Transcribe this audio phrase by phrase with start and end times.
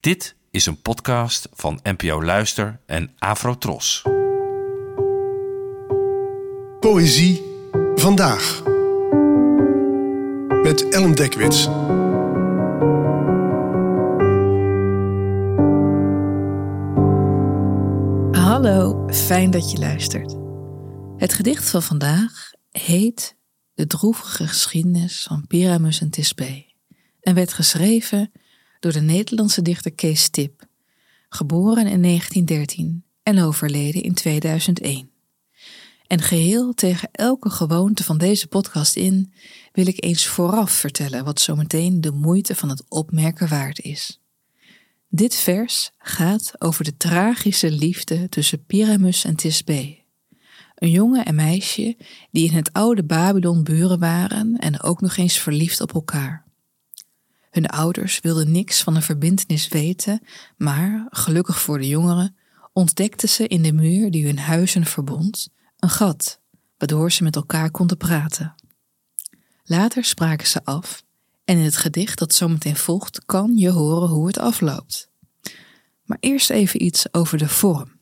[0.00, 4.02] Dit is een podcast van NPO Luister en Afrotros.
[6.80, 7.42] Poëzie
[7.94, 8.62] vandaag.
[10.62, 11.64] Met Ellen Dekwits.
[18.40, 20.36] Hallo, fijn dat je luistert.
[21.16, 23.36] Het gedicht van vandaag heet
[23.74, 26.66] De droevige geschiedenis van Pyramus en Tisbe
[27.20, 28.32] en werd geschreven
[28.80, 30.66] door de Nederlandse dichter Kees Tip,
[31.28, 35.10] geboren in 1913 en overleden in 2001.
[36.06, 39.32] En geheel tegen elke gewoonte van deze podcast in
[39.72, 44.20] wil ik eens vooraf vertellen wat zometeen de moeite van het opmerken waard is.
[45.08, 49.98] Dit vers gaat over de tragische liefde tussen Pyramus en Tisbe,
[50.74, 51.96] een jongen en meisje
[52.30, 56.49] die in het oude Babylon buren waren en ook nog eens verliefd op elkaar.
[57.50, 60.20] Hun ouders wilden niks van een verbintenis weten,
[60.56, 62.36] maar, gelukkig voor de jongeren,
[62.72, 66.40] ontdekten ze in de muur die hun huizen verbond een gat,
[66.78, 68.54] waardoor ze met elkaar konden praten.
[69.64, 71.02] Later spraken ze af,
[71.44, 75.10] en in het gedicht dat zometeen volgt kan je horen hoe het afloopt.
[76.04, 77.98] Maar eerst even iets over de vorm.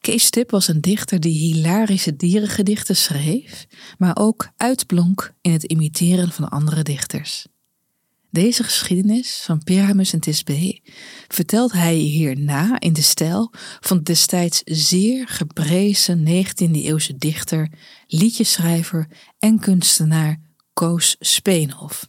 [0.00, 3.66] Kees Tip was een dichter die hilarische dierengedichten schreef,
[3.98, 7.46] maar ook uitblonk in het imiteren van andere dichters.
[8.36, 10.80] Deze geschiedenis van Pyramus en Tisbe
[11.28, 17.70] vertelt hij hierna in de stijl van de destijds zeer geprezen 19e-eeuwse dichter,
[18.06, 20.40] liedjeschrijver en kunstenaar
[20.72, 22.06] Koos Speenhof.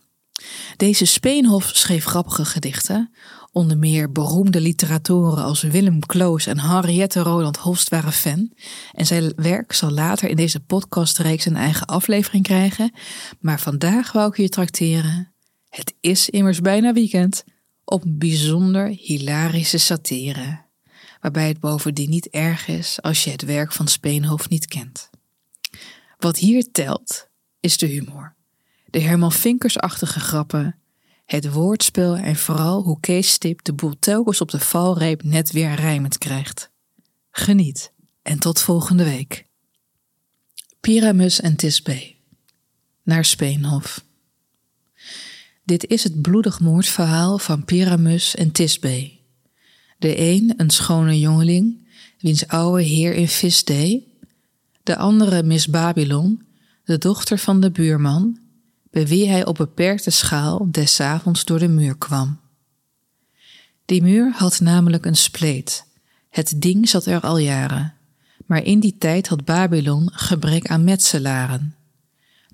[0.77, 3.13] Deze Speenhof schreef grappige gedichten,
[3.51, 8.51] onder meer beroemde literatoren als Willem Kloos en Henriette Roland Holst waren fan.
[8.91, 12.91] En zijn werk zal later in deze podcastreeks een eigen aflevering krijgen.
[13.39, 15.35] Maar vandaag wou ik je trakteren
[15.77, 17.43] het is immers bijna weekend
[17.83, 20.61] op een bijzonder hilarische satire,
[21.21, 25.09] waarbij het bovendien niet erg is als je het werk van Speenhoofd niet kent.
[26.17, 27.27] Wat hier telt,
[27.59, 28.35] is de humor,
[28.85, 30.79] de Herman Vinkers-achtige grappen,
[31.25, 35.73] het woordspel en vooral hoe Kees Stip de boel telkens op de valreep net weer
[35.73, 36.71] rijmend krijgt.
[37.31, 39.45] Geniet en tot volgende week.
[40.79, 42.15] Pyramus en Tisbe
[43.03, 44.05] naar Speenhof.
[45.67, 49.11] Dit is het bloedig moordverhaal van Pyramus en Tisbe.
[49.97, 51.87] De een een schone jongeling,
[52.19, 54.03] wiens oude heer in vis deed.
[54.83, 56.41] De andere Miss Babylon,
[56.83, 58.39] de dochter van de buurman,
[58.91, 62.39] bij wie hij op beperkte schaal des avonds door de muur kwam.
[63.85, 65.85] Die muur had namelijk een spleet.
[66.29, 67.93] Het ding zat er al jaren.
[68.45, 71.75] Maar in die tijd had Babylon gebrek aan metselaren.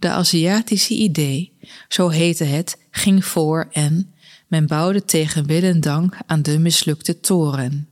[0.03, 4.13] De Aziatische idee, zo heette het, ging voor en
[4.47, 7.89] men bouwde tegen wil en dank aan de mislukte toren.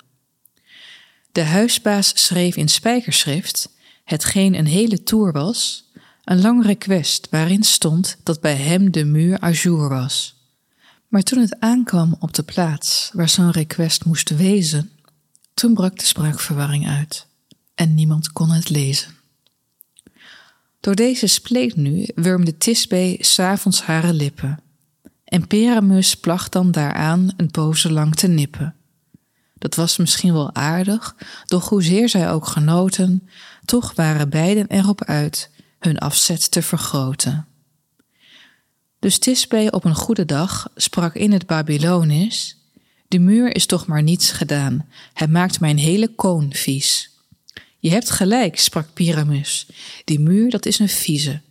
[1.32, 3.70] De huisbaas schreef in spijkerschrift,
[4.04, 5.90] hetgeen een hele toer was,
[6.24, 10.36] een lang request waarin stond dat bij hem de muur ajour was.
[11.08, 14.92] Maar toen het aankwam op de plaats waar zo'n request moest wezen,
[15.54, 17.28] toen brak de spraakverwarring uit
[17.76, 19.21] en niemand kon het lezen.
[20.81, 24.59] Door deze spleet nu wurmde Tisbe s'avonds hare lippen.
[25.24, 28.75] En Peramus placht dan daaraan een poze lang te nippen.
[29.58, 31.16] Dat was misschien wel aardig,
[31.46, 33.30] doch hoezeer zij ook genoten,
[33.66, 35.50] toch waren beiden erop uit
[35.80, 37.48] hun afzet te vergroten.
[39.00, 42.58] Dus Tisbe op een goede dag sprak in het Babylonisch:
[43.08, 47.11] De muur is toch maar niets gedaan, hij maakt mijn hele koon vies.
[47.81, 49.68] Je hebt gelijk, sprak Pyramus.
[50.03, 51.42] Die muur, dat is een vieze.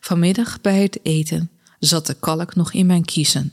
[0.00, 3.52] Vanmiddag bij het eten zat de kalk nog in mijn kiezen.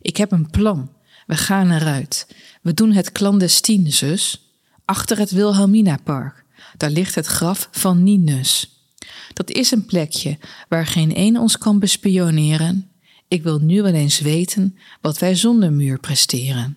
[0.00, 0.90] Ik heb een plan.
[1.26, 2.26] We gaan eruit.
[2.62, 4.52] We doen het clandestien, zus.
[4.84, 6.44] Achter het Wilhelmina-park.
[6.76, 8.80] Daar ligt het graf van Ninus.
[9.32, 10.38] Dat is een plekje
[10.68, 12.90] waar geen een ons kan bespioneren.
[13.28, 16.76] Ik wil nu wel eens weten wat wij zonder muur presteren.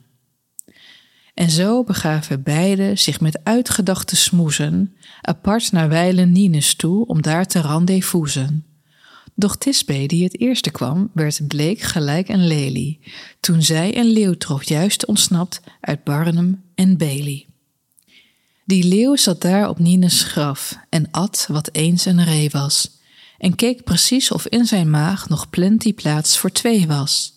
[1.37, 7.45] En zo begaven beiden zich met uitgedachte smoezen apart naar wijlen Nines toe om daar
[7.45, 8.65] te rendezvousen.
[9.35, 12.99] Doch Tisbe, die het eerste kwam, werd bleek gelijk een lelie,
[13.39, 17.45] toen zij een leeuw trof juist ontsnapt uit Barnum en Bailey.
[18.65, 22.99] Die leeuw zat daar op Nines graf en at wat eens een ree was,
[23.37, 27.36] en keek precies of in zijn maag nog plenty plaats voor twee was.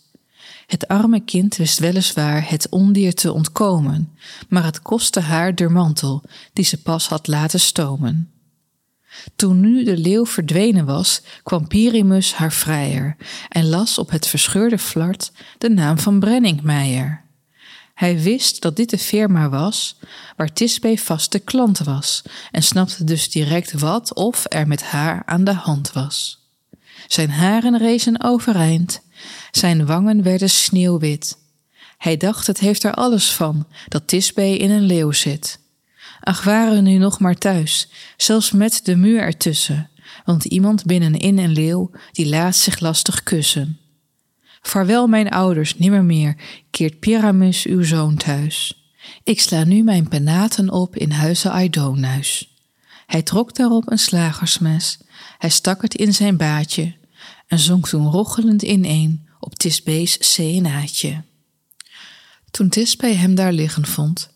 [0.70, 4.12] Het arme kind wist weliswaar het ondier te ontkomen,
[4.48, 6.22] maar het kostte haar de mantel,
[6.52, 8.30] die ze pas had laten stomen.
[9.36, 13.16] Toen nu de leeuw verdwenen was, kwam Pyrimus haar vrijer
[13.48, 17.24] en las op het verscheurde flart de naam van Brenningmeijer.
[17.94, 19.98] Hij wist dat dit de firma was
[20.36, 25.44] waar Tisbé vaste klant was en snapte dus direct wat of er met haar aan
[25.44, 26.38] de hand was.
[27.08, 29.00] Zijn haren rezen overeind,
[29.50, 31.38] zijn wangen werden sneeuwwit.
[31.98, 35.58] Hij dacht het heeft er alles van dat Tisbé in een leeuw zit.
[36.20, 39.90] Ach, waren nu nog maar thuis, zelfs met de muur ertussen,
[40.24, 43.78] want iemand binnenin een leeuw die laat zich lastig kussen.
[44.62, 46.36] Vaarwel, mijn ouders, nimmermeer
[46.70, 48.84] keert Pyramus uw zoon thuis.
[49.24, 52.54] Ik sla nu mijn penaten op in huizen Aidonuis.
[53.06, 54.98] Hij trok daarop een slagersmes,
[55.38, 56.98] hij stak het in zijn baadje
[57.50, 61.24] en zonk toen rochelend ineen op Tisbees CNA'tje.
[62.50, 64.30] Toen Tisbe hem daar liggen vond,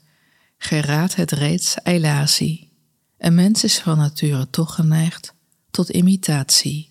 [0.59, 2.73] geraadt het reeds eilatie.
[3.19, 5.35] Een mens is van nature toch geneigd
[5.71, 6.91] tot imitatie.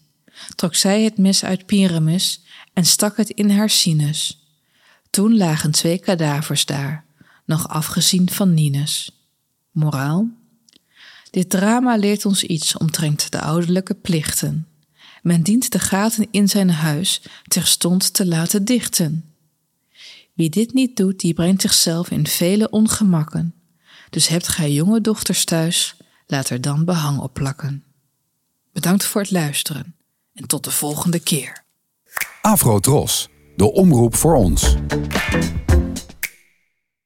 [0.55, 2.41] Trok zij het mes uit Pyramus
[2.73, 4.47] en stak het in haar sinus.
[5.09, 7.05] Toen lagen twee kadavers daar,
[7.45, 9.11] nog afgezien van Ninus.
[9.71, 10.27] Moraal?
[11.29, 14.67] Dit drama leert ons iets omtrent de ouderlijke plichten.
[15.23, 19.33] Men dient de gaten in zijn huis terstond te laten dichten.
[20.33, 23.53] Wie dit niet doet, die brengt zichzelf in vele ongemakken.
[24.09, 25.95] Dus hebt gij jonge dochters thuis,
[26.27, 27.83] laat er dan behang op plakken.
[28.71, 29.95] Bedankt voor het luisteren
[30.33, 31.63] en tot de volgende keer.
[32.41, 32.79] Afro
[33.55, 34.75] de omroep voor ons.